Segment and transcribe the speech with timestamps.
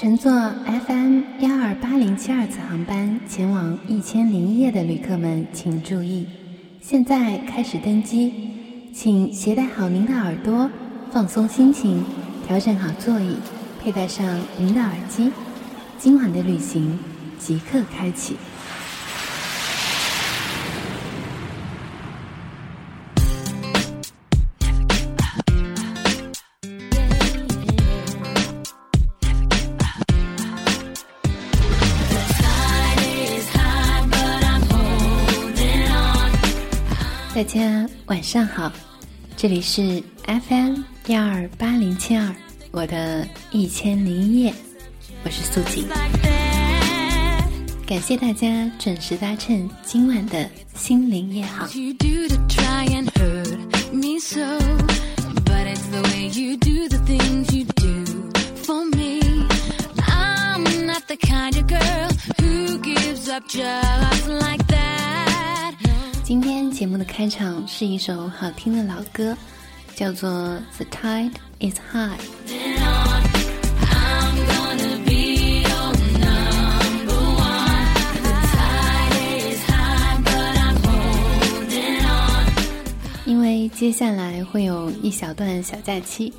[0.00, 6.24] 乘坐 FM 幺二八零七二次航班前往《一千零一夜》的旅客们请注意，
[6.80, 8.32] 现在开始登机，
[8.94, 10.70] 请携带好您的耳朵，
[11.10, 12.04] 放松心情，
[12.46, 13.38] 调整好座椅，
[13.82, 14.24] 佩戴上
[14.56, 15.32] 您的耳机，
[15.98, 16.96] 今晚的旅行
[17.36, 18.36] 即刻开启。
[37.48, 38.70] 大家晚上好，
[39.34, 42.34] 这里是 FM 幺二八零七二，
[42.72, 44.54] 我的一千零一夜，
[45.24, 45.88] 我是素锦。
[47.86, 51.66] 感谢大家准时搭乘今晚的心灵夜航。
[66.78, 69.36] 节目的开场是一首好听的老歌，
[69.96, 70.30] 叫做
[70.76, 72.16] 《The Tide Is High》。
[83.26, 86.32] 因为接下来会有一小段小假期，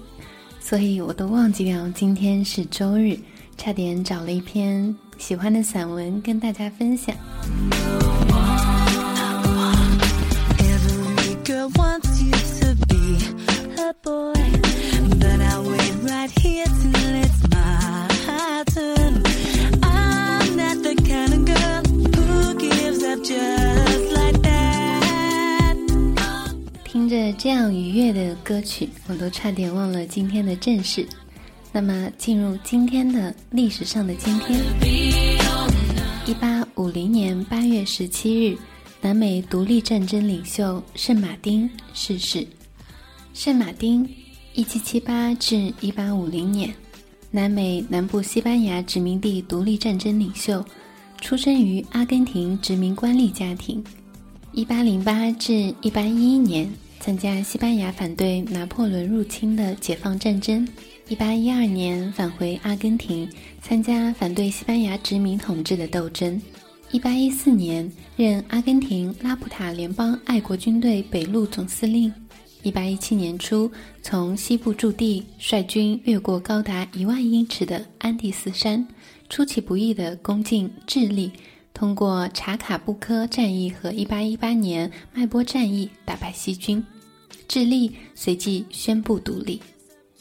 [0.61, 3.19] 所以我都忘记掉今天是周日，
[3.57, 7.13] 差点找了一篇喜欢的散文跟大家分享。
[27.39, 31.07] 这样愉悦的歌曲，我都差点忘了今天的正事。
[31.71, 34.59] 那么，进入今天的历史上的今天，
[36.25, 38.57] 一八五零年八月十七日。
[39.01, 42.45] 南美独立战争领袖圣马丁逝世。
[43.33, 44.05] 圣马丁，
[44.53, 46.69] 一七七八至一八五零年，
[47.31, 50.61] 南美南部西班牙殖民地独立战争领袖，
[51.21, 53.81] 出生于阿根廷殖民官吏家庭。
[54.51, 60.67] 一八零八至一八一一年，参加西班牙反对拿破仑入侵的解放战争。
[61.07, 63.27] 一八一二年返回阿根廷，
[63.61, 66.39] 参加反对西班牙殖民统治的斗争。
[66.91, 72.13] 一八一四年，任阿根廷拉普塔联邦爱国军队北路总司令。
[72.61, 73.71] 一八一七年初，
[74.01, 78.85] 从西部驻地率军越过高达一万英尺的安第斯山，
[79.29, 81.31] 出其不意地攻进智利，
[81.73, 86.83] 通过查卡布科战役和一八一八年麦波战役打败西军，
[87.47, 89.61] 智利随即宣布独立。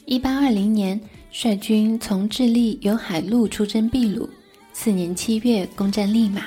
[0.05, 0.99] 一八二零年，
[1.31, 4.29] 率军从智利由海路出征秘鲁，
[4.73, 6.43] 次年七月攻占利马。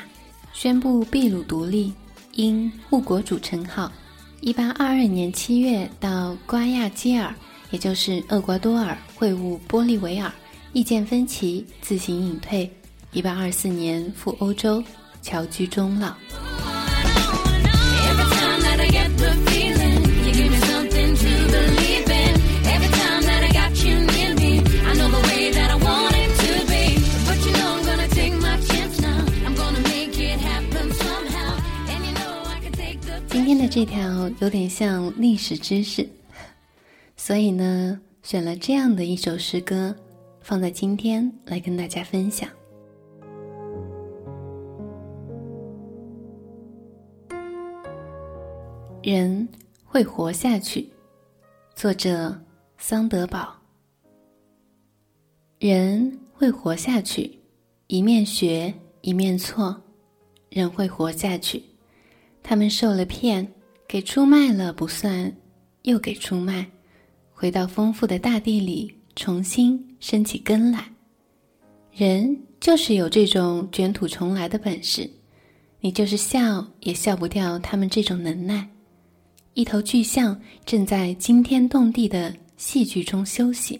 [0.52, 1.92] 宣布秘鲁独立，
[2.32, 3.92] 因护国主称号。
[4.40, 7.34] 一八二二年七月到瓜亚基尔，
[7.70, 10.32] 也就是厄瓜多尔会晤玻利维尔，
[10.72, 12.68] 意见分歧，自行隐退。
[13.14, 14.82] 一八二四年赴欧洲，
[15.20, 16.14] 侨居终老。
[33.28, 36.08] 今天的这条有点像历史知识，
[37.18, 39.94] 所以呢，选了这样的一首诗歌，
[40.40, 42.48] 放在今天来跟大家分享。
[49.02, 49.48] 人
[49.84, 50.88] 会活下去，
[51.74, 52.40] 作者
[52.78, 53.52] 桑德堡。
[55.58, 57.40] 人会活下去，
[57.88, 59.82] 一面学一面错，
[60.50, 61.60] 人会活下去，
[62.44, 63.52] 他们受了骗。
[63.88, 65.30] 给出卖了不算，
[65.82, 66.70] 又给出卖，
[67.30, 70.90] 回到丰富的大地里，重新生起根来。
[71.92, 75.10] 人就是有这种卷土重来的本事，
[75.80, 78.66] 你就是笑也笑不掉他们这种能耐。
[79.54, 83.78] 一头巨象正在惊天动地的戏剧中休息，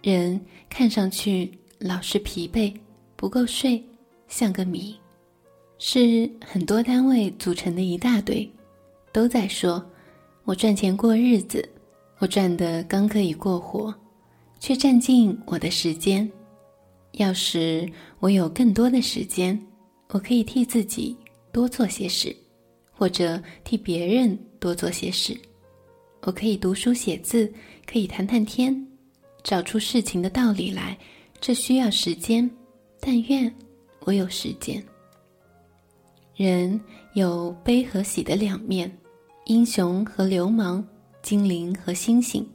[0.00, 2.72] 人看上去老是疲惫，
[3.16, 3.82] 不够睡，
[4.28, 4.94] 像个谜，
[5.78, 8.48] 是很多单位组成的一大堆。
[9.12, 9.84] 都在说，
[10.44, 11.68] 我赚钱过日子，
[12.18, 13.92] 我赚的刚可以过活，
[14.60, 16.30] 却占尽我的时间。
[17.14, 17.90] 要是
[18.20, 19.60] 我有更多的时间，
[20.10, 21.16] 我可以替自己
[21.50, 22.34] 多做些事，
[23.00, 25.34] 或者替别人多做些事。
[26.20, 27.50] 我可以读书写字，
[27.86, 28.86] 可以谈谈天，
[29.42, 30.98] 找出事情的道理来，
[31.40, 32.48] 这需要时间，
[33.00, 33.50] 但愿
[34.00, 34.84] 我有时间。
[36.36, 36.78] 人
[37.14, 38.94] 有悲和喜的两面，
[39.46, 40.84] 英雄和流氓，
[41.22, 42.46] 精灵和星星，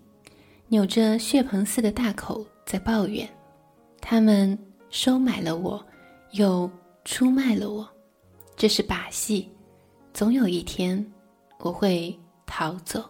[0.68, 3.28] 扭着血盆似的大口在抱怨，
[4.00, 4.56] 他们
[4.92, 5.84] 收买了我，
[6.34, 6.70] 又
[7.04, 7.90] 出卖了我，
[8.56, 9.50] 这是把戏。
[10.16, 11.06] 总有一天，
[11.60, 13.04] 我会逃走。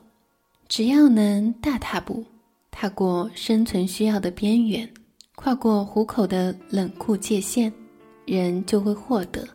[0.68, 2.26] 只要能大踏步，
[2.72, 4.92] 踏过生存需要的边缘，
[5.36, 7.72] 跨过虎口的冷酷界限，
[8.26, 9.48] 人就会获得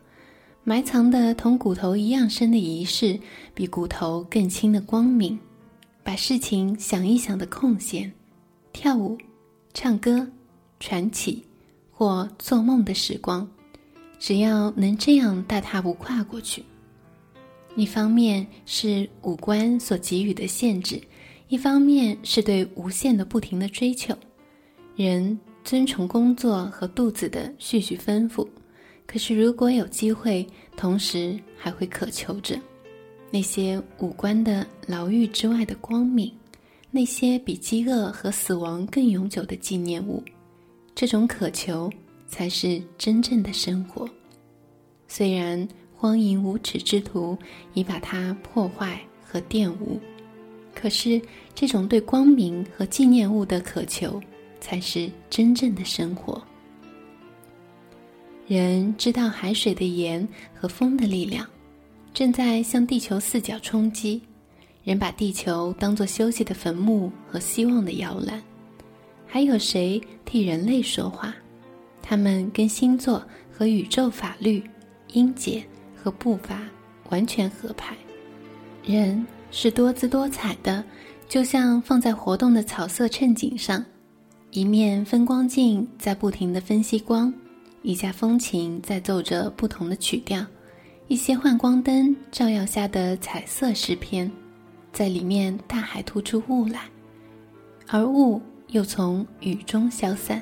[0.63, 3.19] 埋藏的同骨头一样深的仪式，
[3.53, 5.37] 比骨头更轻的光明，
[6.03, 8.09] 把事情想一想的空闲，
[8.71, 9.17] 跳舞、
[9.73, 10.25] 唱歌、
[10.79, 11.43] 传奇
[11.91, 13.45] 或做梦的时光，
[14.19, 16.63] 只要能这样大踏步跨过去。
[17.75, 21.01] 一方面是五官所给予的限制，
[21.47, 24.13] 一方面是对无限的不停的追求。
[24.95, 28.45] 人遵从工作和肚子的絮絮吩咐，
[29.07, 30.45] 可是如果有机会，
[30.75, 32.59] 同时还会渴求着
[33.31, 36.29] 那些五官的牢狱之外的光明，
[36.91, 40.21] 那些比饥饿和死亡更永久的纪念物。
[40.93, 41.89] 这种渴求
[42.27, 44.07] 才是真正的生活。
[45.07, 45.65] 虽然。
[46.01, 47.37] 荒淫无耻之徒
[47.75, 49.99] 已把它破坏和玷污，
[50.73, 51.21] 可是
[51.53, 54.19] 这种对光明和纪念物的渴求，
[54.59, 56.41] 才是真正的生活。
[58.47, 60.27] 人知道海水的盐
[60.59, 61.47] 和风的力量，
[62.15, 64.19] 正在向地球四角冲击。
[64.83, 68.41] 人把地球当作休息的坟墓和希望的摇篮。
[69.27, 71.31] 还有谁替人类说话？
[72.01, 74.63] 他们跟星座和宇宙法律、
[75.13, 75.63] 音节。
[76.01, 76.59] 和步伐
[77.09, 77.95] 完全合拍，
[78.83, 80.83] 人是多姿多彩的，
[81.27, 83.83] 就像放在活动的草色衬景上，
[84.49, 87.31] 一面分光镜在不停的分析光，
[87.83, 90.43] 一架风琴在奏着不同的曲调，
[91.07, 94.31] 一些幻光灯照耀下的彩色诗篇，
[94.91, 96.81] 在里面大海突出雾来，
[97.87, 100.41] 而雾又从雨中消散，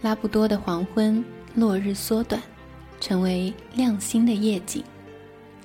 [0.00, 1.22] 拉布多的黄昏，
[1.54, 2.40] 落日缩短。
[3.00, 4.82] 成为亮星的夜景，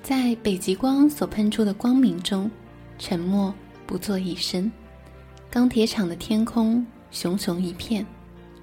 [0.02, 2.50] 在北极光所喷出的光明中，
[2.98, 3.54] 沉默
[3.86, 4.70] 不作一声。
[5.50, 8.04] 钢铁厂的天空熊熊一片，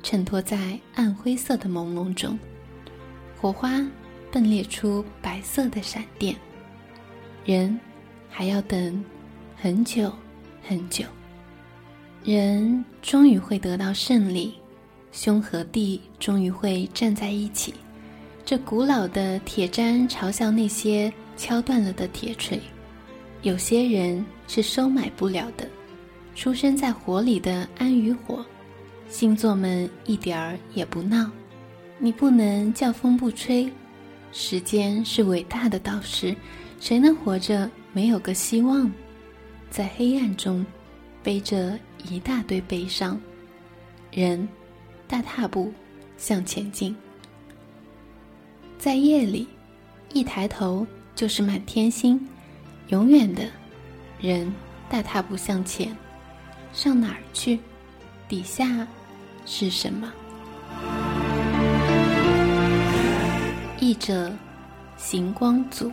[0.04, 2.38] 衬托在暗灰色的朦胧中，
[3.40, 3.80] 火花
[4.32, 6.36] 迸裂出白色的闪电。
[7.46, 7.80] 人
[8.30, 9.04] 还要等
[9.56, 10.12] 很久
[10.64, 11.06] 很久，
[12.24, 14.54] 人终于会得到胜利，
[15.12, 17.74] 兄和弟终于会站在一起。
[18.52, 22.60] 这古老的铁砧嘲笑那些敲断了的铁锤。
[23.44, 25.66] 有些人是收买不了的，
[26.36, 28.46] 出生在火里的安与火。
[29.08, 31.32] 星座们一点儿也不闹，
[31.98, 33.72] 你不能叫风不吹。
[34.34, 36.36] 时间是伟大的导师，
[36.82, 38.92] 谁能活着没有个希望？
[39.70, 40.66] 在黑暗中，
[41.24, 43.18] 背着一大堆悲伤，
[44.12, 44.46] 人
[45.08, 45.72] 大踏步
[46.18, 46.94] 向前进。
[48.82, 49.48] 在夜里，
[50.12, 52.20] 一抬头就是满天星。
[52.88, 53.44] 永远的，
[54.20, 54.52] 人
[54.90, 55.96] 大踏步向前，
[56.74, 57.60] 上哪儿去？
[58.28, 58.88] 底下
[59.46, 60.12] 是什么？
[63.80, 64.36] 译者：
[64.98, 65.92] 行光祖。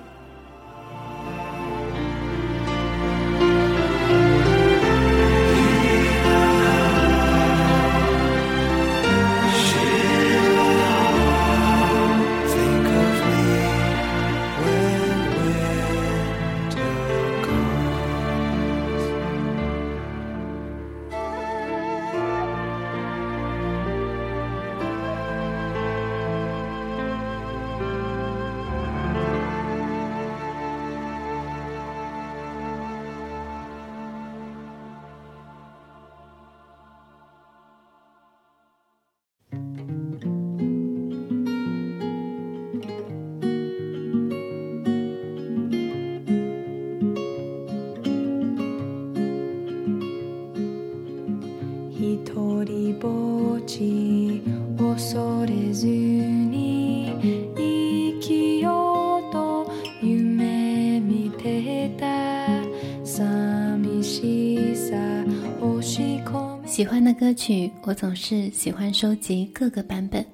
[66.66, 70.24] 喜欢的歌曲，我总是喜欢收集各个版本。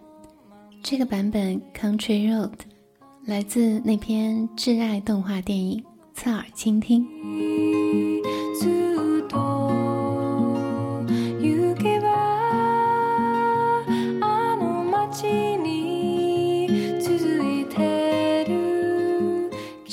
[0.82, 2.50] 这个版本《Country Road》
[3.24, 7.73] 来自那篇挚爱动画电影，侧耳倾听。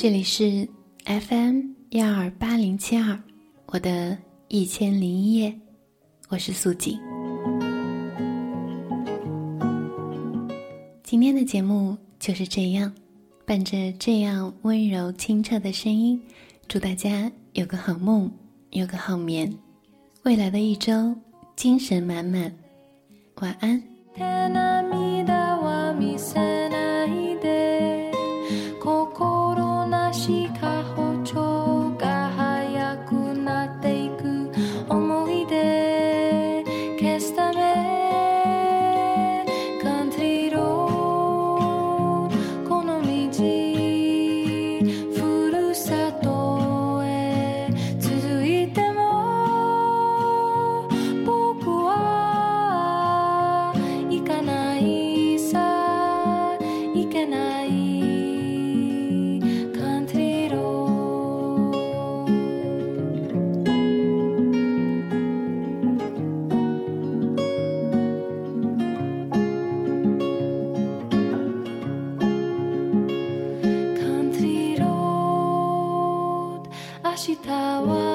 [0.02, 0.66] 这里是
[1.04, 3.16] FM 幺二八零七二，
[3.66, 4.18] 我的
[4.48, 5.56] 一千零一夜，
[6.28, 6.98] 我是素锦。
[11.04, 12.92] 今天的节目就是这样，
[13.46, 16.20] 伴着这样温柔清澈的声音，
[16.66, 18.28] 祝大家有个好梦，
[18.70, 19.56] 有个好眠，
[20.24, 21.14] 未来的一周
[21.54, 22.52] 精神满满，
[23.36, 24.71] 晚安。
[77.24, 78.11] 明日は